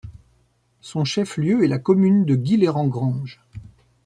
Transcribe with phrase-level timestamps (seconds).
[0.79, 3.39] Son chef-lieu est la commune de Guilherand-Granges.